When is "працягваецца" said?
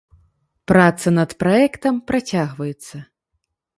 2.13-2.95